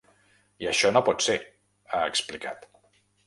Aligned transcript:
I 0.63 0.69
això 0.69 0.91
no 0.95 1.03
pot 1.09 1.21
ser, 1.27 1.37
ha 1.97 2.01
explicat. 2.13 2.65